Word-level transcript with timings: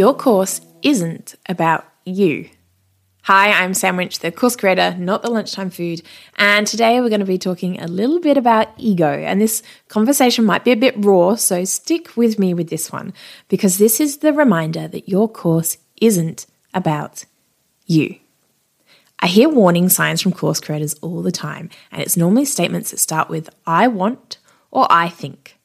Your 0.00 0.14
course 0.14 0.62
isn't 0.80 1.34
about 1.46 1.84
you. 2.06 2.48
Hi, 3.24 3.52
I'm 3.52 3.74
Sam 3.74 3.98
Winch, 3.98 4.20
the 4.20 4.32
course 4.32 4.56
creator, 4.56 4.96
not 4.98 5.20
the 5.20 5.30
lunchtime 5.30 5.68
food, 5.68 6.00
and 6.36 6.66
today 6.66 7.02
we're 7.02 7.10
going 7.10 7.20
to 7.20 7.26
be 7.26 7.36
talking 7.36 7.78
a 7.78 7.86
little 7.86 8.18
bit 8.18 8.38
about 8.38 8.68
ego. 8.78 9.10
And 9.10 9.42
this 9.42 9.62
conversation 9.88 10.46
might 10.46 10.64
be 10.64 10.70
a 10.70 10.74
bit 10.74 10.94
raw, 10.96 11.34
so 11.34 11.64
stick 11.66 12.16
with 12.16 12.38
me 12.38 12.54
with 12.54 12.70
this 12.70 12.90
one 12.90 13.12
because 13.48 13.76
this 13.76 14.00
is 14.00 14.16
the 14.16 14.32
reminder 14.32 14.88
that 14.88 15.06
your 15.06 15.28
course 15.28 15.76
isn't 16.00 16.46
about 16.72 17.26
you. 17.84 18.16
I 19.18 19.26
hear 19.26 19.50
warning 19.50 19.90
signs 19.90 20.22
from 20.22 20.32
course 20.32 20.60
creators 20.60 20.94
all 21.02 21.20
the 21.20 21.30
time, 21.30 21.68
and 21.92 22.00
it's 22.00 22.16
normally 22.16 22.46
statements 22.46 22.90
that 22.90 23.00
start 23.00 23.28
with 23.28 23.50
I 23.66 23.86
want 23.86 24.38
or 24.70 24.86
I 24.88 25.10
think. 25.10 25.58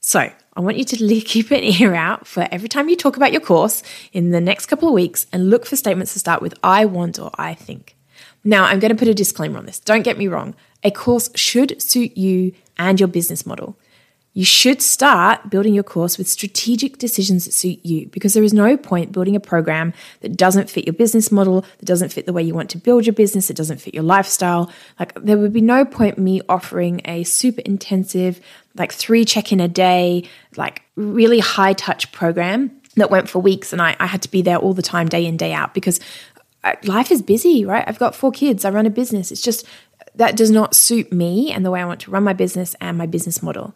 So 0.00 0.32
I 0.56 0.60
want 0.60 0.76
you 0.76 0.84
to 0.84 1.20
keep 1.20 1.50
an 1.50 1.62
ear 1.62 1.94
out 1.94 2.26
for 2.26 2.46
every 2.50 2.68
time 2.68 2.88
you 2.88 2.96
talk 2.96 3.16
about 3.16 3.32
your 3.32 3.40
course 3.40 3.82
in 4.12 4.30
the 4.30 4.40
next 4.40 4.66
couple 4.66 4.88
of 4.88 4.94
weeks 4.94 5.26
and 5.32 5.50
look 5.50 5.66
for 5.66 5.76
statements 5.76 6.12
to 6.12 6.18
start 6.18 6.42
with 6.42 6.54
I 6.62 6.84
want 6.84 7.18
or 7.18 7.30
I 7.36 7.54
think. 7.54 7.96
Now, 8.44 8.64
I'm 8.64 8.78
going 8.78 8.90
to 8.90 8.98
put 8.98 9.08
a 9.08 9.14
disclaimer 9.14 9.58
on 9.58 9.66
this. 9.66 9.78
Don't 9.78 10.02
get 10.02 10.18
me 10.18 10.28
wrong. 10.28 10.54
A 10.82 10.90
course 10.90 11.30
should 11.34 11.80
suit 11.80 12.16
you 12.16 12.52
and 12.76 13.00
your 13.00 13.08
business 13.08 13.46
model. 13.46 13.76
You 14.36 14.44
should 14.44 14.82
start 14.82 15.48
building 15.48 15.74
your 15.74 15.84
course 15.84 16.18
with 16.18 16.28
strategic 16.28 16.98
decisions 16.98 17.44
that 17.44 17.52
suit 17.52 17.78
you 17.84 18.08
because 18.08 18.34
there 18.34 18.42
is 18.42 18.52
no 18.52 18.76
point 18.76 19.12
building 19.12 19.36
a 19.36 19.40
program 19.40 19.92
that 20.22 20.36
doesn't 20.36 20.68
fit 20.68 20.86
your 20.86 20.92
business 20.92 21.30
model, 21.30 21.60
that 21.78 21.84
doesn't 21.84 22.12
fit 22.12 22.26
the 22.26 22.32
way 22.32 22.42
you 22.42 22.52
want 22.52 22.68
to 22.70 22.78
build 22.78 23.06
your 23.06 23.12
business, 23.12 23.46
that 23.46 23.56
doesn't 23.56 23.80
fit 23.80 23.94
your 23.94 24.02
lifestyle. 24.02 24.72
Like, 24.98 25.14
there 25.14 25.38
would 25.38 25.52
be 25.52 25.60
no 25.60 25.84
point 25.84 26.18
me 26.18 26.40
offering 26.48 27.00
a 27.04 27.22
super 27.22 27.60
intensive, 27.60 28.40
like 28.74 28.92
three 28.92 29.24
check 29.24 29.52
in 29.52 29.60
a 29.60 29.68
day, 29.68 30.28
like 30.56 30.82
really 30.96 31.38
high 31.38 31.72
touch 31.72 32.10
program 32.10 32.72
that 32.96 33.12
went 33.12 33.28
for 33.28 33.38
weeks. 33.38 33.72
And 33.72 33.80
I, 33.80 33.94
I 34.00 34.06
had 34.06 34.22
to 34.22 34.30
be 34.30 34.42
there 34.42 34.56
all 34.56 34.74
the 34.74 34.82
time, 34.82 35.08
day 35.08 35.26
in, 35.26 35.36
day 35.36 35.52
out, 35.52 35.74
because 35.74 36.00
uh, 36.64 36.74
life 36.82 37.12
is 37.12 37.22
busy, 37.22 37.64
right? 37.64 37.84
I've 37.86 38.00
got 38.00 38.16
four 38.16 38.32
kids, 38.32 38.64
I 38.64 38.70
run 38.70 38.84
a 38.84 38.90
business. 38.90 39.30
It's 39.30 39.42
just, 39.42 39.64
that 40.16 40.36
does 40.36 40.50
not 40.50 40.74
suit 40.74 41.12
me 41.12 41.52
and 41.52 41.64
the 41.64 41.70
way 41.70 41.80
I 41.80 41.84
want 41.84 42.00
to 42.00 42.10
run 42.10 42.24
my 42.24 42.32
business 42.32 42.74
and 42.80 42.98
my 42.98 43.06
business 43.06 43.42
model. 43.42 43.74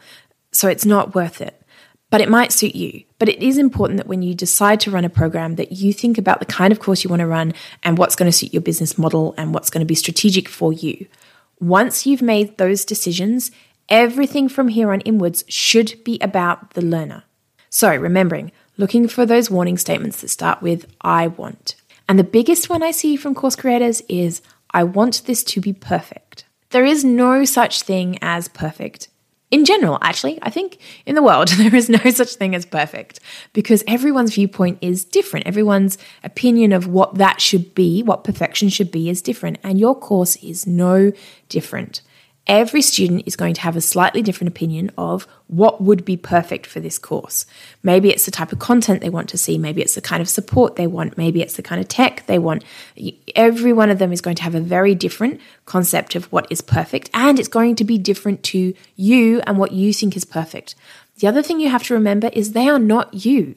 So 0.58 0.66
it's 0.66 0.84
not 0.84 1.14
worth 1.14 1.40
it. 1.40 1.62
But 2.10 2.20
it 2.20 2.28
might 2.28 2.50
suit 2.50 2.74
you. 2.74 3.04
But 3.20 3.28
it 3.28 3.40
is 3.40 3.58
important 3.58 3.98
that 3.98 4.08
when 4.08 4.22
you 4.22 4.34
decide 4.34 4.80
to 4.80 4.90
run 4.90 5.04
a 5.04 5.08
program 5.08 5.54
that 5.54 5.70
you 5.70 5.92
think 5.92 6.18
about 6.18 6.40
the 6.40 6.46
kind 6.46 6.72
of 6.72 6.80
course 6.80 7.04
you 7.04 7.10
want 7.10 7.20
to 7.20 7.28
run 7.28 7.54
and 7.84 7.96
what's 7.96 8.16
going 8.16 8.28
to 8.28 8.36
suit 8.36 8.52
your 8.52 8.60
business 8.60 8.98
model 8.98 9.36
and 9.38 9.54
what's 9.54 9.70
going 9.70 9.82
to 9.82 9.86
be 9.86 9.94
strategic 9.94 10.48
for 10.48 10.72
you. 10.72 11.06
Once 11.60 12.06
you've 12.06 12.22
made 12.22 12.58
those 12.58 12.84
decisions, 12.84 13.52
everything 13.88 14.48
from 14.48 14.66
here 14.66 14.90
on 14.90 15.00
inwards 15.02 15.44
should 15.46 16.02
be 16.02 16.18
about 16.20 16.70
the 16.70 16.82
learner. 16.82 17.22
So, 17.70 17.94
remembering, 17.94 18.50
looking 18.76 19.06
for 19.06 19.24
those 19.24 19.52
warning 19.52 19.78
statements 19.78 20.20
that 20.22 20.28
start 20.28 20.60
with 20.60 20.92
I 21.02 21.28
want. 21.28 21.76
And 22.08 22.18
the 22.18 22.24
biggest 22.24 22.68
one 22.68 22.82
I 22.82 22.90
see 22.90 23.14
from 23.14 23.36
course 23.36 23.54
creators 23.54 24.02
is 24.08 24.42
I 24.72 24.82
want 24.82 25.22
this 25.26 25.44
to 25.44 25.60
be 25.60 25.72
perfect. 25.72 26.46
There 26.70 26.84
is 26.84 27.04
no 27.04 27.44
such 27.44 27.82
thing 27.82 28.18
as 28.20 28.48
perfect 28.48 29.06
in 29.50 29.64
general, 29.64 29.98
actually, 30.02 30.38
I 30.42 30.50
think 30.50 30.78
in 31.06 31.14
the 31.14 31.22
world, 31.22 31.48
there 31.56 31.74
is 31.74 31.88
no 31.88 32.10
such 32.10 32.34
thing 32.34 32.54
as 32.54 32.66
perfect 32.66 33.20
because 33.52 33.82
everyone's 33.86 34.34
viewpoint 34.34 34.78
is 34.80 35.04
different. 35.04 35.46
Everyone's 35.46 35.98
opinion 36.22 36.72
of 36.72 36.86
what 36.86 37.16
that 37.16 37.40
should 37.40 37.74
be, 37.74 38.02
what 38.02 38.24
perfection 38.24 38.68
should 38.68 38.90
be, 38.90 39.08
is 39.08 39.22
different. 39.22 39.58
And 39.62 39.78
your 39.78 39.98
course 39.98 40.36
is 40.36 40.66
no 40.66 41.12
different 41.48 42.02
every 42.48 42.80
student 42.80 43.22
is 43.26 43.36
going 43.36 43.52
to 43.54 43.60
have 43.60 43.76
a 43.76 43.80
slightly 43.80 44.22
different 44.22 44.48
opinion 44.48 44.90
of 44.96 45.26
what 45.48 45.82
would 45.82 46.04
be 46.04 46.16
perfect 46.16 46.66
for 46.66 46.80
this 46.80 46.98
course. 46.98 47.44
Maybe 47.82 48.08
it's 48.08 48.24
the 48.24 48.30
type 48.30 48.52
of 48.52 48.58
content 48.58 49.02
they 49.02 49.10
want 49.10 49.28
to 49.28 49.38
see, 49.38 49.58
maybe 49.58 49.82
it's 49.82 49.94
the 49.94 50.00
kind 50.00 50.22
of 50.22 50.28
support 50.28 50.76
they 50.76 50.86
want, 50.86 51.18
maybe 51.18 51.42
it's 51.42 51.56
the 51.56 51.62
kind 51.62 51.80
of 51.80 51.88
tech 51.88 52.24
they 52.26 52.38
want. 52.38 52.64
Every 53.36 53.72
one 53.72 53.90
of 53.90 53.98
them 53.98 54.12
is 54.12 54.20
going 54.20 54.36
to 54.36 54.42
have 54.42 54.54
a 54.54 54.60
very 54.60 54.94
different 54.94 55.40
concept 55.66 56.14
of 56.14 56.32
what 56.32 56.50
is 56.50 56.60
perfect, 56.60 57.10
and 57.12 57.38
it's 57.38 57.48
going 57.48 57.76
to 57.76 57.84
be 57.84 57.98
different 57.98 58.42
to 58.44 58.74
you 58.96 59.40
and 59.46 59.58
what 59.58 59.72
you 59.72 59.92
think 59.92 60.16
is 60.16 60.24
perfect. 60.24 60.74
The 61.18 61.26
other 61.26 61.42
thing 61.42 61.60
you 61.60 61.68
have 61.68 61.82
to 61.84 61.94
remember 61.94 62.30
is 62.32 62.52
they 62.52 62.68
are 62.68 62.78
not 62.78 63.12
you. 63.26 63.56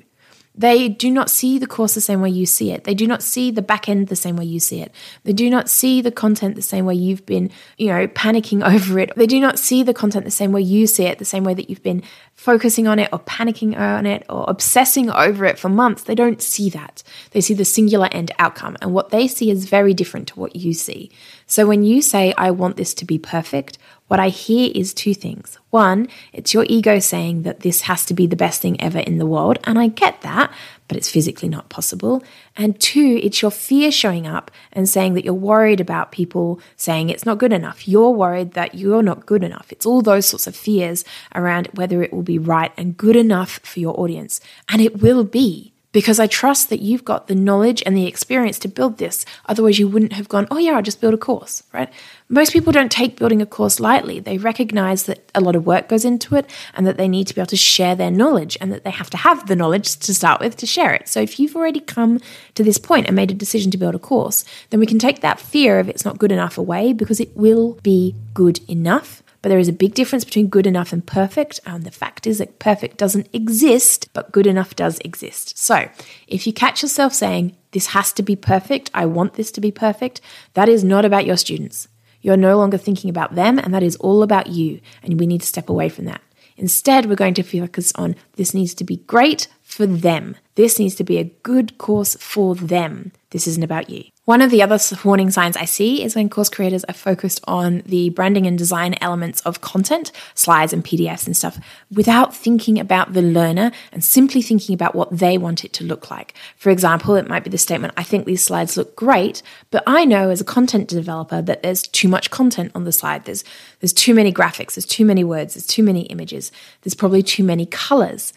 They 0.53 0.89
do 0.89 1.09
not 1.09 1.29
see 1.29 1.57
the 1.59 1.67
course 1.67 1.93
the 1.93 2.01
same 2.01 2.21
way 2.21 2.29
you 2.29 2.45
see 2.45 2.71
it. 2.71 2.83
They 2.83 2.93
do 2.93 3.07
not 3.07 3.23
see 3.23 3.51
the 3.51 3.61
back 3.61 3.87
end 3.87 4.09
the 4.09 4.17
same 4.17 4.35
way 4.35 4.43
you 4.43 4.59
see 4.59 4.81
it. 4.81 4.93
They 5.23 5.31
do 5.31 5.49
not 5.49 5.69
see 5.69 6.01
the 6.01 6.11
content 6.11 6.55
the 6.55 6.61
same 6.61 6.85
way 6.85 6.93
you've 6.93 7.25
been, 7.25 7.49
you 7.77 7.87
know, 7.87 8.07
panicking 8.07 8.61
over 8.75 8.99
it. 8.99 9.13
They 9.15 9.27
do 9.27 9.39
not 9.39 9.57
see 9.57 9.81
the 9.81 9.93
content 9.93 10.25
the 10.25 10.31
same 10.31 10.51
way 10.51 10.61
you 10.61 10.87
see 10.87 11.05
it, 11.05 11.19
the 11.19 11.25
same 11.25 11.45
way 11.45 11.53
that 11.53 11.69
you've 11.69 11.83
been 11.83 12.03
focusing 12.33 12.87
on 12.87 12.99
it 12.99 13.09
or 13.13 13.19
panicking 13.19 13.77
on 13.77 14.05
it 14.05 14.25
or 14.29 14.43
obsessing 14.49 15.09
over 15.09 15.45
it 15.45 15.57
for 15.57 15.69
months. 15.69 16.03
They 16.03 16.15
don't 16.15 16.41
see 16.41 16.69
that. 16.71 17.01
They 17.31 17.39
see 17.39 17.53
the 17.53 17.65
singular 17.65 18.09
end 18.11 18.31
outcome. 18.37 18.75
And 18.81 18.93
what 18.93 19.09
they 19.09 19.27
see 19.27 19.51
is 19.51 19.65
very 19.65 19.93
different 19.93 20.27
to 20.29 20.39
what 20.39 20.55
you 20.55 20.73
see. 20.73 21.11
So 21.51 21.67
when 21.67 21.83
you 21.83 22.01
say, 22.01 22.33
I 22.37 22.51
want 22.51 22.77
this 22.77 22.93
to 22.93 23.03
be 23.03 23.19
perfect, 23.19 23.77
what 24.07 24.21
I 24.21 24.29
hear 24.29 24.71
is 24.73 24.93
two 24.93 25.13
things. 25.13 25.57
One, 25.69 26.07
it's 26.31 26.53
your 26.53 26.65
ego 26.69 26.99
saying 26.99 27.41
that 27.41 27.59
this 27.59 27.81
has 27.81 28.05
to 28.05 28.13
be 28.13 28.25
the 28.25 28.37
best 28.37 28.61
thing 28.61 28.79
ever 28.79 28.99
in 28.99 29.17
the 29.17 29.25
world, 29.25 29.59
and 29.65 29.77
I 29.77 29.87
get 29.87 30.21
that, 30.21 30.49
but 30.87 30.95
it's 30.95 31.09
physically 31.09 31.49
not 31.49 31.67
possible. 31.67 32.23
And 32.55 32.79
two, 32.79 33.19
it's 33.21 33.41
your 33.41 33.51
fear 33.51 33.91
showing 33.91 34.25
up 34.25 34.49
and 34.71 34.87
saying 34.87 35.13
that 35.15 35.25
you're 35.25 35.33
worried 35.33 35.81
about 35.81 36.13
people 36.13 36.61
saying 36.77 37.09
it's 37.09 37.25
not 37.25 37.37
good 37.37 37.51
enough. 37.51 37.85
You're 37.85 38.11
worried 38.11 38.53
that 38.53 38.75
you're 38.75 39.03
not 39.03 39.25
good 39.25 39.43
enough. 39.43 39.73
It's 39.73 39.85
all 39.85 40.01
those 40.01 40.25
sorts 40.27 40.47
of 40.47 40.55
fears 40.55 41.03
around 41.35 41.67
whether 41.73 42.01
it 42.01 42.13
will 42.13 42.23
be 42.23 42.39
right 42.39 42.71
and 42.77 42.95
good 42.95 43.17
enough 43.17 43.59
for 43.63 43.81
your 43.81 43.99
audience. 43.99 44.39
And 44.69 44.81
it 44.81 45.01
will 45.01 45.25
be 45.25 45.73
because 45.91 46.19
I 46.19 46.27
trust 46.27 46.69
that 46.69 46.79
you've 46.79 47.03
got 47.03 47.27
the 47.27 47.35
knowledge 47.35 47.83
and 47.85 47.95
the 47.95 48.07
experience 48.07 48.57
to 48.59 48.67
build 48.67 48.97
this. 48.97 49.25
Otherwise, 49.45 49.77
you 49.77 49.87
wouldn't 49.87 50.13
have 50.13 50.29
gone, 50.29 50.47
oh, 50.49 50.57
yeah, 50.57 50.73
I'll 50.73 50.81
just 50.81 51.01
build 51.01 51.13
a 51.13 51.17
course, 51.17 51.63
right? 51.73 51.91
Most 52.29 52.53
people 52.53 52.71
don't 52.71 52.91
take 52.91 53.17
building 53.17 53.41
a 53.41 53.45
course 53.45 53.79
lightly. 53.79 54.19
They 54.19 54.37
recognize 54.37 55.03
that 55.03 55.29
a 55.35 55.41
lot 55.41 55.55
of 55.55 55.65
work 55.65 55.89
goes 55.89 56.05
into 56.05 56.35
it 56.35 56.49
and 56.75 56.87
that 56.87 56.97
they 56.97 57.09
need 57.09 57.27
to 57.27 57.35
be 57.35 57.41
able 57.41 57.47
to 57.47 57.57
share 57.57 57.95
their 57.95 58.11
knowledge 58.11 58.57
and 58.61 58.71
that 58.71 58.83
they 58.83 58.91
have 58.91 59.09
to 59.09 59.17
have 59.17 59.47
the 59.47 59.55
knowledge 59.55 59.97
to 59.97 60.13
start 60.13 60.39
with 60.39 60.55
to 60.57 60.65
share 60.65 60.93
it. 60.93 61.09
So, 61.09 61.19
if 61.19 61.39
you've 61.39 61.55
already 61.55 61.81
come 61.81 62.19
to 62.55 62.63
this 62.63 62.77
point 62.77 63.07
and 63.07 63.15
made 63.15 63.31
a 63.31 63.35
decision 63.35 63.71
to 63.71 63.77
build 63.77 63.95
a 63.95 63.99
course, 63.99 64.45
then 64.69 64.79
we 64.79 64.85
can 64.85 64.99
take 64.99 65.21
that 65.21 65.39
fear 65.39 65.79
of 65.79 65.89
it's 65.89 66.05
not 66.05 66.17
good 66.17 66.31
enough 66.31 66.57
away 66.57 66.93
because 66.93 67.19
it 67.19 67.35
will 67.35 67.73
be 67.83 68.15
good 68.33 68.59
enough 68.69 69.23
but 69.41 69.49
there 69.49 69.59
is 69.59 69.67
a 69.67 69.73
big 69.73 69.93
difference 69.93 70.23
between 70.23 70.47
good 70.47 70.67
enough 70.67 70.93
and 70.93 71.05
perfect. 71.05 71.59
And 71.65 71.83
the 71.83 71.91
fact 71.91 72.27
is 72.27 72.37
that 72.37 72.59
perfect 72.59 72.97
doesn't 72.97 73.27
exist, 73.33 74.09
but 74.13 74.31
good 74.31 74.47
enough 74.47 74.75
does 74.75 74.99
exist. 74.99 75.57
So 75.57 75.89
if 76.27 76.45
you 76.45 76.53
catch 76.53 76.81
yourself 76.81 77.13
saying, 77.13 77.55
this 77.71 77.87
has 77.87 78.11
to 78.13 78.23
be 78.23 78.35
perfect, 78.35 78.91
I 78.93 79.05
want 79.05 79.33
this 79.33 79.51
to 79.51 79.61
be 79.61 79.71
perfect, 79.71 80.21
that 80.53 80.69
is 80.69 80.83
not 80.83 81.05
about 81.05 81.25
your 81.25 81.37
students. 81.37 81.87
You're 82.21 82.37
no 82.37 82.57
longer 82.57 82.77
thinking 82.77 83.09
about 83.09 83.35
them, 83.35 83.57
and 83.57 83.73
that 83.73 83.81
is 83.83 83.95
all 83.95 84.21
about 84.21 84.47
you. 84.47 84.79
And 85.01 85.19
we 85.19 85.25
need 85.25 85.41
to 85.41 85.47
step 85.47 85.69
away 85.69 85.89
from 85.89 86.05
that. 86.05 86.21
Instead, 86.57 87.07
we're 87.07 87.15
going 87.15 87.33
to 87.33 87.43
focus 87.43 87.91
on 87.95 88.15
this 88.35 88.53
needs 88.53 88.75
to 88.75 88.83
be 88.83 88.97
great 88.97 89.47
for 89.71 89.85
them. 89.85 90.35
This 90.55 90.79
needs 90.79 90.95
to 90.95 91.03
be 91.03 91.17
a 91.17 91.23
good 91.43 91.77
course 91.77 92.15
for 92.19 92.55
them. 92.55 93.11
This 93.31 93.47
isn't 93.47 93.63
about 93.63 93.89
you. 93.89 94.03
One 94.25 94.41
of 94.41 94.51
the 94.51 94.61
other 94.61 94.77
warning 95.03 95.31
signs 95.31 95.57
I 95.57 95.65
see 95.65 96.03
is 96.03 96.15
when 96.15 96.29
course 96.29 96.49
creators 96.49 96.83
are 96.83 96.93
focused 96.93 97.41
on 97.47 97.81
the 97.85 98.09
branding 98.11 98.45
and 98.45 98.57
design 98.57 98.95
elements 99.01 99.41
of 99.41 99.61
content, 99.61 100.11
slides 100.35 100.73
and 100.73 100.83
PDFs 100.83 101.25
and 101.25 101.35
stuff, 101.35 101.57
without 101.91 102.35
thinking 102.35 102.79
about 102.79 103.13
the 103.13 103.21
learner 103.21 103.71
and 103.91 104.03
simply 104.03 104.41
thinking 104.41 104.75
about 104.75 104.93
what 104.93 105.09
they 105.09 105.37
want 105.37 105.65
it 105.65 105.73
to 105.73 105.83
look 105.83 106.11
like. 106.11 106.35
For 106.55 106.69
example, 106.69 107.15
it 107.15 107.27
might 107.27 107.43
be 107.43 107.49
the 107.49 107.57
statement, 107.57 107.93
I 107.97 108.03
think 108.03 108.25
these 108.25 108.43
slides 108.43 108.77
look 108.77 108.95
great, 108.95 109.41
but 109.71 109.83
I 109.87 110.05
know 110.05 110.29
as 110.29 110.41
a 110.41 110.45
content 110.45 110.87
developer 110.89 111.41
that 111.41 111.63
there's 111.63 111.83
too 111.83 112.07
much 112.07 112.29
content 112.29 112.71
on 112.75 112.83
the 112.83 112.91
slide. 112.91 113.25
There's, 113.25 113.43
there's 113.79 113.93
too 113.93 114.13
many 114.13 114.31
graphics, 114.31 114.75
there's 114.75 114.85
too 114.85 115.05
many 115.05 115.23
words, 115.23 115.55
there's 115.55 115.65
too 115.65 115.83
many 115.83 116.01
images, 116.03 116.51
there's 116.83 116.95
probably 116.95 117.23
too 117.23 117.43
many 117.43 117.65
colors 117.65 118.33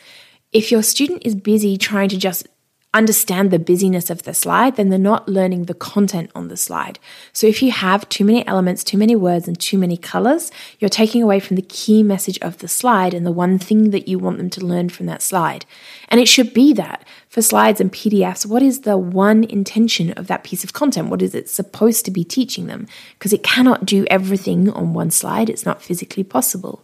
if 0.55 0.71
your 0.71 0.83
student 0.83 1.27
is 1.27 1.35
busy 1.35 1.77
trying 1.77 2.09
to 2.09 2.17
just 2.17 2.49
understand 2.95 3.51
the 3.51 3.59
busyness 3.59 4.09
of 4.09 4.23
the 4.23 4.33
slide, 4.33 4.77
then 4.77 4.89
they're 4.89 4.99
not 5.01 5.29
learning 5.29 5.65
the 5.65 5.75
content 5.75 6.31
on 6.33 6.47
the 6.47 6.56
slide. 6.56 7.01
So 7.33 7.49
if 7.49 7.61
you 7.61 7.73
have 7.73 8.09
too 8.09 8.25
many 8.25 8.47
elements, 8.47 8.85
too 8.85 8.97
many 8.97 9.17
words, 9.17 9.49
and 9.49 9.59
too 9.59 9.77
many 9.77 9.97
colors, 9.97 10.53
you're 10.79 10.89
taking 10.89 11.21
away 11.21 11.41
from 11.41 11.56
the 11.56 11.62
key 11.62 12.05
message 12.05 12.39
of 12.39 12.59
the 12.59 12.69
slide 12.69 13.12
and 13.12 13.27
the 13.27 13.33
one 13.33 13.59
thing 13.59 13.91
that 13.91 14.06
you 14.06 14.21
want 14.21 14.39
them 14.39 14.49
to 14.51 14.65
learn 14.65 14.89
from 14.89 15.06
that 15.06 15.23
slide. 15.23 15.67
And 16.09 16.21
it 16.21 16.29
should 16.29 16.55
be 16.55 16.73
that 16.75 17.05
for 17.29 17.43
slides 17.43 17.81
and 17.81 17.93
PDFs, 17.93 18.47
what 18.47 18.62
is 18.62 18.83
the 18.83 18.97
one 18.97 19.43
intention 19.43 20.12
of 20.12 20.29
that 20.29 20.45
piece 20.45 20.62
of 20.62 20.73
content? 20.73 21.09
What 21.09 21.21
is 21.21 21.35
it 21.35 21.50
supposed 21.50 22.05
to 22.05 22.12
be 22.12 22.23
teaching 22.23 22.67
them? 22.67 22.87
Because 23.19 23.33
it 23.33 23.43
cannot 23.43 23.85
do 23.85 24.07
everything 24.09 24.71
on 24.71 24.95
one 24.95 25.11
slide, 25.11 25.50
it's 25.50 25.67
not 25.67 25.83
physically 25.83 26.23
possible. 26.23 26.84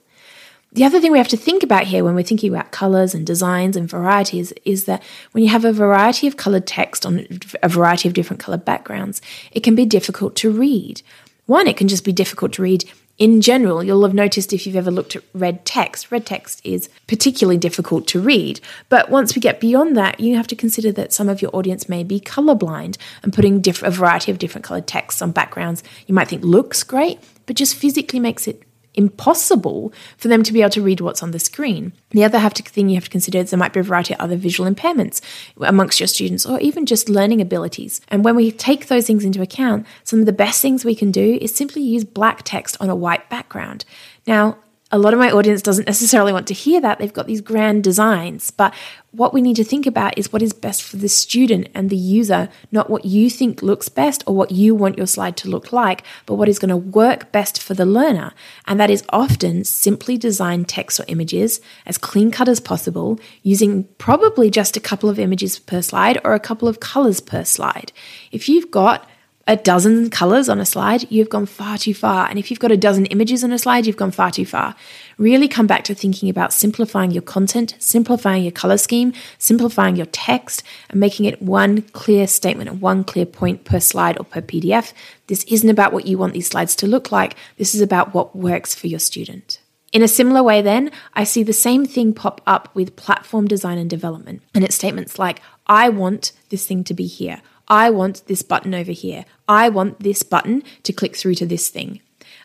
The 0.73 0.85
other 0.85 1.01
thing 1.01 1.11
we 1.11 1.19
have 1.19 1.29
to 1.29 1.37
think 1.37 1.65
about 1.65 1.89
here 1.89 2.05
when 2.05 2.15
we're 2.15 2.23
thinking 2.23 2.55
about 2.55 2.71
colors 2.71 3.13
and 3.13 3.27
designs 3.27 3.77
and 3.77 3.89
varieties 3.89 4.53
is 4.65 4.85
that 4.85 5.03
when 5.33 5.43
you 5.43 5.51
have 5.51 5.65
a 5.65 5.73
variety 5.73 6.29
of 6.29 6.37
colored 6.37 6.67
text 6.67 7.05
on 7.05 7.27
a 7.61 7.69
variety 7.69 8.07
of 8.07 8.15
different 8.15 8.41
colored 8.41 8.65
backgrounds, 8.65 9.21
it 9.51 9.65
can 9.65 9.75
be 9.75 9.85
difficult 9.85 10.37
to 10.37 10.51
read. 10.51 11.03
One, 11.47 11.67
it 11.67 11.77
can 11.77 11.89
just 11.89 12.05
be 12.05 12.13
difficult 12.13 12.53
to 12.53 12.63
read 12.63 12.85
in 13.19 13.41
general. 13.41 13.83
You'll 13.83 14.05
have 14.05 14.15
noticed 14.15 14.53
if 14.53 14.65
you've 14.65 14.77
ever 14.77 14.93
looked 14.93 15.17
at 15.17 15.25
red 15.35 15.65
text, 15.65 16.13
red 16.13 16.25
text 16.25 16.61
is 16.63 16.89
particularly 17.09 17.59
difficult 17.59 18.07
to 18.09 18.21
read. 18.21 18.61
But 18.89 19.11
once 19.11 19.35
we 19.35 19.41
get 19.41 19.59
beyond 19.59 19.97
that, 19.97 20.21
you 20.21 20.37
have 20.37 20.47
to 20.47 20.57
consider 20.57 20.93
that 20.93 21.13
some 21.13 21.29
of 21.29 21.43
your 21.43 21.51
audience 21.55 21.89
may 21.89 22.05
be 22.05 22.21
colorblind 22.21 22.97
and 23.25 23.33
putting 23.33 23.61
diff- 23.61 23.83
a 23.83 23.91
variety 23.91 24.31
of 24.31 24.39
different 24.39 24.65
colored 24.65 24.87
texts 24.87 25.21
on 25.21 25.33
backgrounds 25.33 25.83
you 26.07 26.15
might 26.15 26.29
think 26.29 26.45
looks 26.45 26.85
great, 26.85 27.19
but 27.47 27.57
just 27.57 27.75
physically 27.75 28.21
makes 28.21 28.47
it 28.47 28.63
impossible 28.95 29.93
for 30.17 30.29
them 30.29 30.43
to 30.43 30.53
be 30.53 30.61
able 30.61 30.71
to 30.71 30.83
read 30.83 31.01
what's 31.01 31.23
on 31.23 31.31
the 31.31 31.39
screen. 31.39 31.93
The 32.11 32.25
other 32.25 32.39
have 32.39 32.55
to, 32.55 32.63
thing 32.63 32.89
you 32.89 32.97
have 32.97 33.05
to 33.05 33.11
consider 33.11 33.39
is 33.39 33.51
there 33.51 33.59
might 33.59 33.73
be 33.73 33.81
a 33.81 33.85
variety 33.85 34.15
of 34.15 34.21
other 34.21 34.37
visual 34.37 34.71
impairments 34.71 35.21
amongst 35.61 36.01
your 36.01 36.07
students 36.07 36.45
or 36.45 36.59
even 36.61 36.87
just 36.87 37.09
learning 37.09 37.41
abilities. 37.41 38.01
And 38.09 38.25
when 38.25 38.37
we 38.37 38.51
take 38.51 38.89
those 38.89 39.07
things 39.07 39.25
into 39.25 39.43
account, 39.43 39.87
some 40.05 40.21
of 40.21 40.27
the 40.27 40.33
best 40.33 40.61
things 40.61 40.85
we 40.85 40.95
can 40.95 41.11
do 41.11 41.39
is 41.41 41.55
simply 41.55 41.83
use 41.83 42.05
black 42.05 42.43
text 42.45 42.77
on 42.81 42.91
a 42.91 42.97
white 42.97 43.29
background. 43.31 43.85
Now, 44.27 44.59
a 44.93 44.99
lot 44.99 45.13
of 45.13 45.21
my 45.21 45.31
audience 45.31 45.63
doesn't 45.63 45.87
necessarily 45.87 46.33
want 46.33 46.49
to 46.49 46.55
hear 46.55 46.81
that. 46.81 46.99
They've 46.99 47.13
got 47.13 47.27
these 47.27 47.41
grand 47.41 47.85
designs. 47.85 48.51
But 48.51 48.75
what 49.13 49.33
we 49.33 49.41
need 49.41 49.57
to 49.57 49.65
think 49.65 49.87
about 49.87 50.19
is 50.19 50.33
what 50.33 50.43
is 50.43 50.53
best 50.53 50.83
for 50.83 50.97
the 50.97 51.09
student 51.09 51.69
and 51.75 51.91
the 51.91 51.97
user, 51.97 52.49
not 52.73 52.91
what 52.91 53.05
you 53.05 53.31
think 53.31 53.63
looks 53.63 53.89
best 53.89 54.25
or 54.27 54.35
what 54.35 54.51
you 54.51 54.75
want 54.75 54.97
your 54.97 55.07
slide 55.07 55.37
to 55.39 55.49
look 55.49 55.73
like, 55.73 56.03
but 56.27 56.35
what 56.35 56.49
is 56.49 56.59
going 56.59 56.71
to 56.71 56.77
work 56.77 57.31
best 57.31 57.63
for 57.63 57.75
the 57.75 57.87
learner. 57.87 58.33
And 58.67 58.81
that 58.81 58.91
is 58.91 59.05
often 59.11 59.65
simply 59.65 60.17
design 60.17 60.65
text 60.65 60.99
or 60.99 61.05
images 61.09 61.61
as 61.87 61.99
clean 61.99 62.31
cut 62.31 62.49
as 62.49 62.61
possible, 62.61 63.21
using 63.43 63.85
probably 63.99 64.51
just 64.51 64.77
a 64.77 64.81
couple 64.81 65.09
of 65.09 65.19
images 65.19 65.59
per 65.59 65.83
slide 65.83 66.21
or 66.25 66.35
a 66.35 66.41
couple 66.41 66.69
of 66.69 66.81
colors 66.81 67.21
per 67.21 67.45
slide. 67.45 67.93
If 68.33 68.49
you've 68.49 68.71
got 68.71 69.09
a 69.51 69.57
dozen 69.57 70.11
colors 70.11 70.49
on 70.49 70.61
a 70.61 70.65
slide, 70.65 71.11
you've 71.11 71.29
gone 71.29 71.45
far 71.45 71.77
too 71.77 71.93
far. 71.93 72.29
And 72.29 72.39
if 72.39 72.51
you've 72.51 72.61
got 72.61 72.71
a 72.71 72.77
dozen 72.77 73.07
images 73.07 73.43
on 73.43 73.51
a 73.51 73.59
slide, 73.59 73.85
you've 73.85 73.97
gone 73.97 74.13
far 74.13 74.31
too 74.31 74.47
far. 74.47 74.77
Really 75.19 75.49
come 75.49 75.67
back 75.67 75.83
to 75.85 75.95
thinking 75.95 76.31
about 76.31 76.53
simplifying 76.53 77.11
your 77.11 77.23
content, 77.23 77.75
simplifying 77.81 78.45
your 78.45 78.53
color 78.53 78.79
scheme, 78.79 79.13
simplifying 79.39 79.97
your 79.97 80.07
text, 80.07 80.63
and 80.89 81.01
making 81.01 81.27
it 81.27 81.43
one 81.43 81.83
clear 81.83 82.29
statement 82.29 82.71
and 82.71 82.81
one 82.81 83.03
clear 83.03 83.27
point 83.27 83.65
per 83.65 83.81
slide 83.81 84.17
or 84.21 84.25
per 84.25 84.41
PDF. 84.41 84.93
This 85.27 85.43
isn't 85.49 85.69
about 85.69 85.93
what 85.93 86.07
you 86.07 86.17
want 86.17 86.33
these 86.33 86.47
slides 86.47 86.77
to 86.77 86.87
look 86.87 87.11
like. 87.11 87.35
This 87.57 87.75
is 87.75 87.81
about 87.81 88.15
what 88.15 88.37
works 88.37 88.73
for 88.73 88.87
your 88.87 89.01
student. 89.01 89.59
In 89.93 90.05
a 90.05 90.09
similar 90.09 90.45
way, 90.45 90.63
then, 90.63 90.93
I 91.15 91.25
see 91.25 91.43
the 91.43 91.53
same 91.53 91.87
thing 91.87 92.15
pop 92.15 92.41
up 92.47 92.73
with 92.77 92.95
platform 92.95 93.49
design 93.49 93.79
and 93.79 93.91
development. 93.91 94.43
And 94.55 94.63
it's 94.63 94.77
statements 94.77 95.19
like, 95.19 95.43
I 95.67 95.89
want 95.89 96.31
this 96.51 96.65
thing 96.65 96.85
to 96.85 96.95
be 96.95 97.09
here. 97.09 97.43
I 97.71 97.89
want 97.89 98.27
this 98.27 98.43
button 98.43 98.75
over 98.75 98.93
here. 98.93 99.25
I 99.49 99.69
want 99.69 100.01
this 100.01 100.23
button 100.25 100.65
to 100.83 100.93
click 100.93 101.17
through 101.17 101.37
to 101.37 101.47
this 101.47 101.69
thing. 101.69 102.01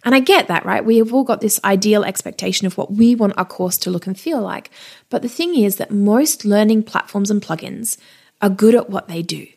And 0.05 0.13
I 0.13 0.19
get 0.19 0.47
that, 0.47 0.65
right? 0.65 0.85
We 0.85 0.97
have 0.97 1.11
all 1.11 1.23
got 1.23 1.41
this 1.41 1.59
ideal 1.63 2.03
expectation 2.03 2.67
of 2.67 2.77
what 2.77 2.91
we 2.91 3.15
want 3.15 3.33
our 3.37 3.45
course 3.45 3.77
to 3.79 3.89
look 3.89 4.05
and 4.05 4.17
feel 4.17 4.39
like. 4.39 4.69
But 5.09 5.23
the 5.23 5.27
thing 5.27 5.55
is 5.55 5.77
that 5.77 5.89
most 5.89 6.45
learning 6.45 6.83
platforms 6.83 7.31
and 7.31 7.41
plugins 7.41 7.97
are 8.39 8.49
good 8.49 8.75
at 8.75 8.89
what 8.89 9.07
they 9.07 9.23
do. 9.23 9.47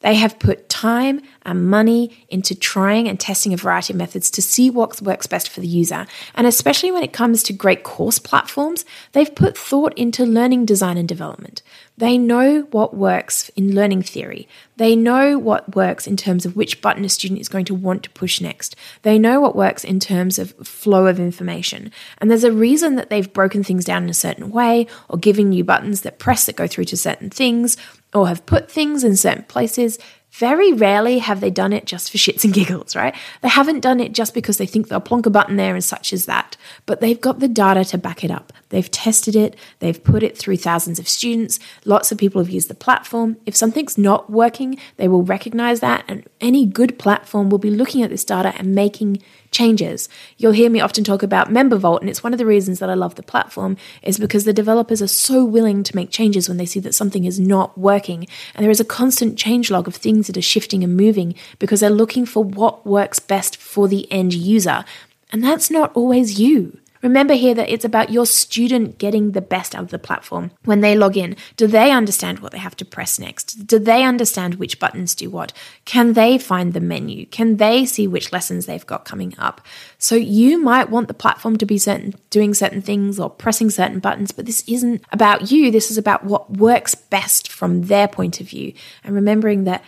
They 0.00 0.16
have 0.16 0.38
put 0.38 0.68
time 0.80 1.20
and 1.42 1.68
money 1.68 2.24
into 2.28 2.54
trying 2.54 3.06
and 3.06 3.20
testing 3.20 3.52
a 3.52 3.56
variety 3.56 3.92
of 3.92 3.98
methods 3.98 4.30
to 4.30 4.40
see 4.40 4.70
what 4.70 5.02
works 5.02 5.26
best 5.26 5.48
for 5.48 5.60
the 5.60 5.66
user. 5.66 6.06
And 6.34 6.46
especially 6.46 6.90
when 6.90 7.02
it 7.02 7.12
comes 7.12 7.42
to 7.44 7.52
great 7.52 7.82
course 7.82 8.18
platforms, 8.18 8.84
they've 9.12 9.34
put 9.34 9.58
thought 9.58 9.92
into 9.96 10.24
learning 10.24 10.64
design 10.64 10.96
and 10.96 11.08
development. 11.08 11.62
They 11.98 12.16
know 12.16 12.62
what 12.70 12.96
works 12.96 13.50
in 13.50 13.74
learning 13.74 14.02
theory. 14.02 14.48
They 14.76 14.96
know 14.96 15.38
what 15.38 15.76
works 15.76 16.06
in 16.06 16.16
terms 16.16 16.46
of 16.46 16.56
which 16.56 16.80
button 16.80 17.04
a 17.04 17.10
student 17.10 17.40
is 17.40 17.48
going 17.48 17.66
to 17.66 17.74
want 17.74 18.02
to 18.04 18.10
push 18.10 18.40
next. 18.40 18.74
They 19.02 19.18
know 19.18 19.38
what 19.38 19.54
works 19.54 19.84
in 19.84 20.00
terms 20.00 20.38
of 20.38 20.52
flow 20.66 21.06
of 21.06 21.20
information. 21.20 21.92
And 22.16 22.30
there's 22.30 22.44
a 22.44 22.52
reason 22.52 22.96
that 22.96 23.10
they've 23.10 23.30
broken 23.30 23.62
things 23.62 23.84
down 23.84 24.04
in 24.04 24.08
a 24.08 24.14
certain 24.14 24.50
way, 24.50 24.86
or 25.10 25.18
given 25.18 25.52
you 25.52 25.62
buttons 25.62 26.00
that 26.00 26.18
press 26.18 26.46
that 26.46 26.56
go 26.56 26.66
through 26.66 26.86
to 26.86 26.96
certain 26.96 27.28
things, 27.28 27.76
or 28.14 28.28
have 28.28 28.46
put 28.46 28.70
things 28.70 29.04
in 29.04 29.14
certain 29.14 29.44
places 29.44 29.98
very 30.32 30.72
rarely 30.72 31.18
have 31.18 31.40
they 31.40 31.50
done 31.50 31.72
it 31.72 31.86
just 31.86 32.10
for 32.10 32.18
shits 32.18 32.44
and 32.44 32.54
giggles, 32.54 32.94
right? 32.94 33.14
They 33.42 33.48
haven't 33.48 33.80
done 33.80 34.00
it 34.00 34.12
just 34.12 34.32
because 34.32 34.58
they 34.58 34.66
think 34.66 34.88
they'll 34.88 35.00
plonk 35.00 35.26
a 35.26 35.30
button 35.30 35.56
there 35.56 35.74
and 35.74 35.84
such 35.84 36.12
as 36.12 36.26
that, 36.26 36.56
but 36.86 37.00
they've 37.00 37.20
got 37.20 37.40
the 37.40 37.48
data 37.48 37.84
to 37.86 37.98
back 37.98 38.22
it 38.24 38.30
up. 38.30 38.52
They've 38.68 38.90
tested 38.90 39.34
it, 39.34 39.56
they've 39.80 40.02
put 40.02 40.22
it 40.22 40.38
through 40.38 40.58
thousands 40.58 40.98
of 40.98 41.08
students, 41.08 41.58
lots 41.84 42.12
of 42.12 42.18
people 42.18 42.40
have 42.40 42.50
used 42.50 42.68
the 42.68 42.74
platform. 42.74 43.36
If 43.44 43.56
something's 43.56 43.98
not 43.98 44.30
working, 44.30 44.78
they 44.96 45.08
will 45.08 45.24
recognize 45.24 45.80
that, 45.80 46.04
and 46.06 46.26
any 46.40 46.66
good 46.66 46.98
platform 46.98 47.50
will 47.50 47.58
be 47.58 47.70
looking 47.70 48.02
at 48.02 48.10
this 48.10 48.24
data 48.24 48.54
and 48.56 48.74
making 48.74 49.22
changes. 49.50 50.08
You'll 50.36 50.52
hear 50.52 50.70
me 50.70 50.80
often 50.80 51.04
talk 51.04 51.22
about 51.22 51.48
MemberVault, 51.48 52.00
and 52.00 52.08
it's 52.08 52.22
one 52.22 52.32
of 52.32 52.38
the 52.38 52.46
reasons 52.46 52.78
that 52.78 52.90
I 52.90 52.94
love 52.94 53.16
the 53.16 53.22
platform 53.22 53.76
is 54.02 54.18
because 54.18 54.44
the 54.44 54.52
developers 54.52 55.02
are 55.02 55.08
so 55.08 55.44
willing 55.44 55.82
to 55.82 55.96
make 55.96 56.10
changes 56.10 56.48
when 56.48 56.56
they 56.56 56.66
see 56.66 56.80
that 56.80 56.94
something 56.94 57.24
is 57.24 57.40
not 57.40 57.76
working. 57.76 58.26
And 58.54 58.62
there 58.62 58.70
is 58.70 58.80
a 58.80 58.84
constant 58.84 59.36
change 59.36 59.70
log 59.70 59.88
of 59.88 59.96
things 60.20 60.26
that 60.26 60.36
are 60.36 60.42
shifting 60.42 60.84
and 60.84 60.96
moving 60.96 61.34
because 61.58 61.80
they're 61.80 61.90
looking 61.90 62.26
for 62.26 62.44
what 62.44 62.86
works 62.86 63.18
best 63.18 63.56
for 63.56 63.88
the 63.88 64.10
end 64.12 64.34
user. 64.34 64.84
And 65.32 65.42
that's 65.42 65.70
not 65.70 65.92
always 65.94 66.38
you. 66.38 66.78
Remember 67.02 67.32
here 67.32 67.54
that 67.54 67.70
it's 67.70 67.84
about 67.84 68.10
your 68.10 68.26
student 68.26 68.98
getting 68.98 69.32
the 69.32 69.40
best 69.40 69.74
out 69.74 69.84
of 69.84 69.90
the 69.90 69.98
platform. 69.98 70.50
When 70.64 70.82
they 70.82 70.94
log 70.94 71.16
in, 71.16 71.34
do 71.56 71.66
they 71.66 71.92
understand 71.92 72.40
what 72.40 72.52
they 72.52 72.58
have 72.58 72.76
to 72.76 72.84
press 72.84 73.18
next? 73.18 73.66
Do 73.66 73.78
they 73.78 74.04
understand 74.04 74.56
which 74.56 74.78
buttons 74.78 75.14
do 75.14 75.30
what? 75.30 75.54
Can 75.86 76.12
they 76.12 76.36
find 76.36 76.74
the 76.74 76.80
menu? 76.80 77.24
Can 77.26 77.56
they 77.56 77.86
see 77.86 78.06
which 78.06 78.32
lessons 78.32 78.66
they've 78.66 78.86
got 78.86 79.06
coming 79.06 79.34
up? 79.38 79.62
So 79.96 80.14
you 80.14 80.58
might 80.58 80.90
want 80.90 81.08
the 81.08 81.14
platform 81.14 81.56
to 81.58 81.66
be 81.66 81.78
certain 81.78 82.14
doing 82.28 82.52
certain 82.52 82.82
things 82.82 83.18
or 83.18 83.30
pressing 83.30 83.70
certain 83.70 84.00
buttons, 84.00 84.30
but 84.30 84.44
this 84.44 84.62
isn't 84.68 85.02
about 85.10 85.50
you. 85.50 85.70
This 85.70 85.90
is 85.90 85.96
about 85.96 86.24
what 86.24 86.50
works 86.50 86.94
best 86.94 87.50
from 87.50 87.84
their 87.84 88.08
point 88.08 88.42
of 88.42 88.48
view. 88.48 88.74
And 89.04 89.14
remembering 89.14 89.64
that 89.64 89.82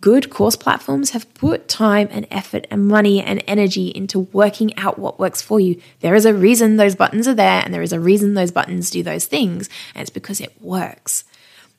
good 0.00 0.30
course 0.30 0.56
platforms 0.56 1.10
have 1.10 1.32
put 1.34 1.68
time 1.68 2.08
and 2.10 2.26
effort 2.30 2.66
and 2.70 2.86
money 2.86 3.22
and 3.22 3.42
energy 3.46 3.88
into 3.88 4.20
working 4.20 4.76
out 4.78 4.98
what 4.98 5.18
works 5.18 5.42
for 5.42 5.60
you. 5.60 5.80
There 6.00 6.14
is 6.14 6.24
a 6.24 6.34
reason 6.34 6.76
those 6.76 6.94
buttons 6.94 7.28
are 7.28 7.34
there, 7.34 7.62
and 7.64 7.72
there 7.72 7.82
is 7.82 7.92
a 7.92 8.00
reason 8.00 8.34
those 8.34 8.50
buttons 8.50 8.90
do 8.90 9.02
those 9.02 9.26
things, 9.26 9.68
and 9.94 10.02
it's 10.02 10.10
because 10.10 10.40
it 10.40 10.60
works. 10.60 11.24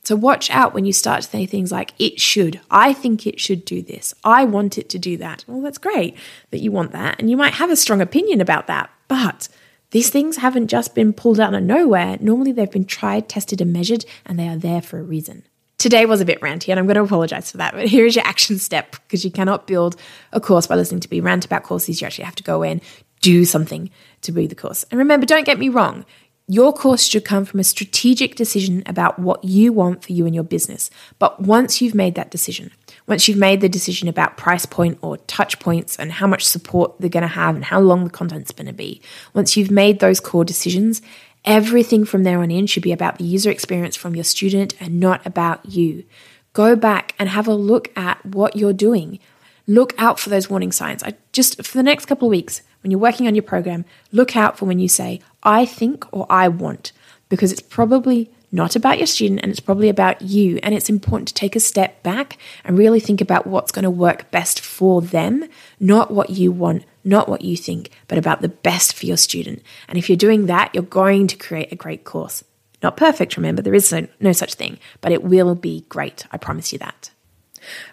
So 0.04 0.16
watch 0.16 0.50
out 0.50 0.74
when 0.74 0.86
you 0.86 0.94
start 0.94 1.24
to 1.24 1.30
say 1.30 1.46
things 1.46 1.72
like, 1.72 1.94
it 2.00 2.22
should, 2.22 2.62
I 2.72 2.94
think 2.94 3.28
it 3.28 3.42
should 3.42 3.66
do 3.66 3.82
this, 3.82 4.14
I 4.24 4.46
want 4.46 4.78
it 4.78 4.90
to 4.90 5.00
do 5.00 5.18
that. 5.18 5.44
Well, 5.48 5.62
that's 5.62 5.78
great 5.78 6.16
that 6.52 6.60
you 6.60 6.72
want 6.72 6.94
that, 6.94 7.20
and 7.20 7.30
you 7.30 7.36
might 7.36 7.56
have 7.56 7.70
a 7.70 7.76
strong 7.76 8.00
opinion 8.02 8.40
about 8.40 8.68
that, 8.68 8.90
but 9.08 9.50
these 9.92 10.10
things 10.10 10.38
haven't 10.38 10.68
just 10.68 10.96
been 10.96 11.14
pulled 11.14 11.40
out 11.40 11.54
of 11.54 11.64
nowhere. 11.64 12.18
Normally, 12.20 12.52
they've 12.52 12.72
been 12.72 12.86
tried, 12.86 13.30
tested, 13.30 13.62
and 13.62 13.72
measured, 13.72 14.06
and 14.26 14.38
they 14.38 14.48
are 14.48 14.58
there 14.58 14.82
for 14.82 15.00
a 15.00 15.04
reason. 15.04 15.44
Today 15.78 16.08
was 16.08 16.22
a 16.22 16.26
bit 16.26 16.42
ranty, 16.42 16.70
and 16.70 16.80
I'm 16.80 16.88
going 16.88 16.96
to 16.96 17.04
apologize 17.04 17.52
for 17.52 17.58
that. 17.58 17.76
But 17.76 17.88
here 17.88 18.06
is 18.06 18.16
your 18.16 18.26
action 18.26 18.58
step 18.58 18.92
because 18.92 19.24
you 19.24 19.30
cannot 19.30 19.68
build 19.68 19.96
a 20.34 20.42
course 20.42 20.66
by 20.66 20.76
listening 20.76 21.02
to 21.02 21.08
me 21.12 21.20
rant 21.20 21.46
about 21.46 21.64
courses. 21.64 22.02
You 22.02 22.08
actually 22.08 22.26
have 22.26 22.36
to 22.36 22.44
go 22.44 22.64
in, 22.64 22.82
do 23.22 23.46
something 23.46 23.92
to 24.22 24.32
build 24.32 24.50
the 24.50 24.56
course. 24.56 24.86
And 24.90 24.98
remember, 24.98 25.28
don't 25.28 25.46
get 25.46 25.60
me 25.60 25.70
wrong. 25.70 26.04
Your 26.50 26.72
course 26.72 27.04
should 27.06 27.26
come 27.26 27.44
from 27.44 27.60
a 27.60 27.64
strategic 27.64 28.36
decision 28.36 28.82
about 28.86 29.20
what 29.20 29.44
you 29.44 29.74
want 29.74 30.04
for 30.04 30.14
you 30.14 30.26
and 30.26 30.34
your 30.34 30.46
business. 30.46 30.90
But 31.20 31.42
once 31.42 31.82
you've 31.82 31.94
made 31.94 32.16
that 32.16 32.32
decision, 32.32 32.72
once 33.06 33.28
you've 33.28 33.38
made 33.38 33.60
the 33.60 33.68
decision 33.70 34.08
about 34.08 34.38
price 34.38 34.66
point 34.66 34.98
or 35.02 35.18
touch 35.18 35.60
points 35.60 35.98
and 35.98 36.10
how 36.10 36.26
much 36.26 36.46
support 36.46 37.00
they're 37.00 37.10
going 37.10 37.22
to 37.22 37.28
have 37.28 37.56
and 37.56 37.66
how 37.66 37.82
long 37.82 38.06
the 38.06 38.10
content's 38.10 38.52
going 38.52 38.68
to 38.68 38.74
be, 38.74 39.02
once 39.34 39.58
you've 39.58 39.70
made 39.70 40.00
those 40.00 40.22
core 40.22 40.46
decisions, 40.46 41.02
Everything 41.48 42.04
from 42.04 42.24
there 42.24 42.42
on 42.42 42.52
in 42.52 42.68
should 42.68 42.84
be 42.84 42.92
about 42.92 43.18
the 43.18 43.24
user 43.24 43.50
experience 43.50 43.96
from 43.96 44.16
your 44.16 44.26
student 44.26 44.74
and 44.82 45.00
not 45.00 45.26
about 45.26 45.66
you. 45.66 46.04
Go 46.52 46.76
back 46.76 47.16
and 47.18 47.30
have 47.30 47.48
a 47.48 47.54
look 47.54 47.90
at 47.98 48.24
what 48.26 48.58
you're 48.58 48.74
doing. 48.74 49.18
Look 49.66 49.94
out 49.98 50.20
for 50.20 50.30
those 50.30 50.50
warning 50.50 50.74
signs. 50.74 51.04
I 51.04 51.16
just 51.32 51.64
for 51.66 51.78
the 51.78 51.84
next 51.84 52.06
couple 52.06 52.28
of 52.28 52.32
weeks 52.32 52.64
when 52.84 52.92
you're 52.92 53.00
working 53.00 53.28
on 53.28 53.36
your 53.36 53.44
program, 53.44 53.86
look 54.12 54.36
out 54.36 54.58
for 54.58 54.66
when 54.66 54.80
you 54.80 54.90
say 54.90 55.22
I 55.42 55.66
think 55.66 56.06
or 56.12 56.26
I 56.30 56.50
want 56.50 56.92
because 57.30 57.54
it's 57.54 57.62
probably 57.62 58.30
not 58.52 58.76
about 58.76 58.98
your 58.98 59.08
student, 59.08 59.42
and 59.42 59.52
it's 59.52 59.60
probably 59.60 59.90
about 59.90 60.22
you. 60.22 60.60
And 60.64 60.74
it's 60.74 60.90
important 60.90 61.28
to 61.30 61.34
take 61.34 61.56
a 61.56 61.60
step 61.60 62.02
back 62.04 62.38
and 62.64 62.78
really 62.78 63.00
think 63.00 63.20
about 63.22 63.46
what's 63.46 63.72
going 63.72 63.84
to 63.84 63.90
work 63.90 64.32
best 64.32 64.62
for 64.62 65.02
them, 65.02 65.46
not 65.80 66.12
what 66.12 66.30
you 66.30 66.52
want, 66.52 66.86
not 67.08 67.30
what 67.30 67.42
you 67.42 67.58
think, 67.58 67.90
but 68.08 68.18
about 68.18 68.42
the 68.42 68.50
best 68.50 68.94
for 68.94 69.06
your 69.06 69.18
student. 69.18 69.64
And 69.88 69.98
if 69.98 70.10
you're 70.10 70.18
doing 70.18 70.46
that, 70.46 70.72
you're 70.74 70.84
going 70.84 71.28
to 71.28 71.38
create 71.38 71.72
a 71.72 71.76
great 71.76 72.04
course. 72.04 72.44
Not 72.84 72.98
perfect, 72.98 73.38
remember, 73.38 73.62
there 73.62 73.74
is 73.74 73.92
no, 73.92 74.08
no 74.20 74.32
such 74.34 74.54
thing, 74.54 74.78
but 75.02 75.12
it 75.12 75.24
will 75.24 75.56
be 75.56 75.86
great. 75.90 76.26
I 76.32 76.38
promise 76.38 76.72
you 76.72 76.80
that. 76.80 77.10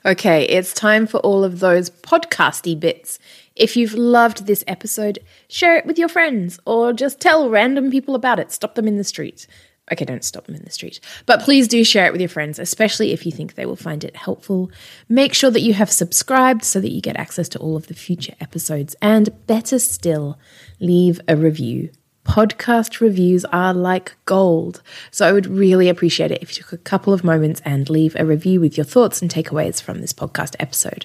Okay, 0.04 0.44
it's 0.44 0.75
time 0.75 1.06
for 1.06 1.18
all 1.18 1.42
of 1.42 1.61
those 1.61 1.90
podcasty 1.90 2.78
bits. 2.78 3.18
If 3.56 3.76
you've 3.76 3.94
loved 3.94 4.47
this 4.47 4.62
episode, 4.66 5.21
share 5.49 5.76
it 5.76 5.87
with 5.87 5.99
your 5.99 6.09
friends 6.09 6.61
or 6.66 6.92
just 6.92 7.21
tell 7.21 7.49
random 7.49 7.90
people 7.90 8.14
about 8.14 8.38
it. 8.38 8.52
Stop 8.52 8.75
them 8.75 8.87
in 8.87 8.99
the 8.99 9.04
street. 9.04 9.47
Okay, 9.93 10.05
don't 10.07 10.25
stop 10.25 10.47
them 10.47 10.55
in 10.55 10.64
the 10.64 10.71
street. 10.71 10.99
But 11.26 11.43
please 11.43 11.69
do 11.69 11.85
share 11.85 12.07
it 12.07 12.12
with 12.12 12.21
your 12.21 12.29
friends, 12.29 12.59
especially 12.59 13.12
if 13.12 13.26
you 13.26 13.33
think 13.33 13.55
they 13.55 13.67
will 13.67 13.76
find 13.76 14.03
it 14.03 14.17
helpful. 14.17 14.71
Make 15.11 15.35
sure 15.35 15.50
that 15.50 15.61
you 15.61 15.75
have 15.75 15.91
subscribed 15.91 16.64
so 16.64 16.81
that 16.81 16.91
you 16.91 17.03
get 17.03 17.17
access 17.17 17.50
to 17.50 17.59
all 17.59 17.76
of 17.76 17.88
the 17.88 17.95
future 17.95 18.35
episodes. 18.41 18.97
And 19.03 19.47
better 19.47 19.79
still, 19.79 20.38
leave 20.81 21.21
a 21.29 21.37
review. 21.37 21.91
Podcast 22.25 23.00
reviews 23.00 23.45
are 23.47 23.75
like 23.75 24.17
gold. 24.25 24.81
So 25.11 25.29
I 25.29 25.33
would 25.33 25.47
really 25.47 25.91
appreciate 25.91 26.31
it 26.31 26.43
if 26.43 26.57
you 26.57 26.62
took 26.62 26.73
a 26.73 26.79
couple 26.79 27.12
of 27.12 27.23
moments 27.23 27.61
and 27.67 27.91
leave 27.91 28.17
a 28.19 28.25
review 28.25 28.61
with 28.61 28.79
your 28.79 28.87
thoughts 28.87 29.21
and 29.21 29.31
takeaways 29.31 29.83
from 29.83 30.00
this 30.00 30.14
podcast 30.14 30.57
episode. 30.59 31.05